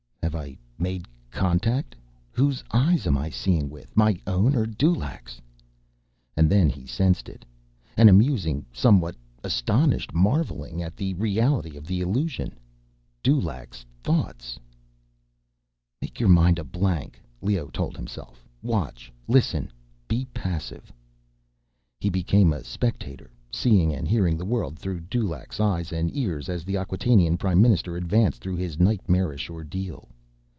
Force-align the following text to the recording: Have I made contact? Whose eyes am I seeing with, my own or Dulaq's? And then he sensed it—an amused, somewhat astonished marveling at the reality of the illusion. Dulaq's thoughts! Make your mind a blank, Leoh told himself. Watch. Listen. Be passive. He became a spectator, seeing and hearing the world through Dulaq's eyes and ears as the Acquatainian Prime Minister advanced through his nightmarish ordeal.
Have 0.23 0.35
I 0.39 0.57
made 0.79 1.07
contact? 1.29 1.93
Whose 2.31 2.63
eyes 2.71 3.05
am 3.05 3.17
I 3.17 3.29
seeing 3.29 3.69
with, 3.69 3.97
my 3.97 4.17
own 4.25 4.55
or 4.55 4.65
Dulaq's? 4.65 5.41
And 6.37 6.49
then 6.49 6.69
he 6.69 6.85
sensed 6.87 7.27
it—an 7.27 8.07
amused, 8.07 8.47
somewhat 8.71 9.17
astonished 9.43 10.13
marveling 10.13 10.81
at 10.81 10.95
the 10.95 11.13
reality 11.15 11.75
of 11.75 11.85
the 11.85 11.99
illusion. 11.99 12.57
Dulaq's 13.23 13.85
thoughts! 14.03 14.57
Make 16.01 16.17
your 16.21 16.29
mind 16.29 16.59
a 16.59 16.63
blank, 16.63 17.19
Leoh 17.41 17.67
told 17.69 17.97
himself. 17.97 18.47
Watch. 18.61 19.11
Listen. 19.27 19.69
Be 20.07 20.25
passive. 20.33 20.93
He 21.99 22.09
became 22.09 22.53
a 22.53 22.63
spectator, 22.63 23.29
seeing 23.51 23.91
and 23.93 24.07
hearing 24.07 24.37
the 24.37 24.45
world 24.45 24.79
through 24.79 25.01
Dulaq's 25.01 25.59
eyes 25.59 25.91
and 25.91 26.15
ears 26.15 26.47
as 26.47 26.63
the 26.63 26.75
Acquatainian 26.77 27.37
Prime 27.37 27.61
Minister 27.61 27.97
advanced 27.97 28.41
through 28.41 28.55
his 28.55 28.79
nightmarish 28.79 29.49
ordeal. 29.49 30.07